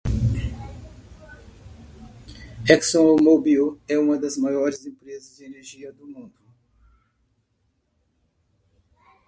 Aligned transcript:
ExxonMobil 2.67 3.79
é 3.87 3.99
uma 3.99 4.17
das 4.17 4.35
maiores 4.35 4.83
empresas 4.83 5.37
de 5.37 5.43
energia 5.45 5.93
do 5.93 6.07
mundo. 6.07 6.33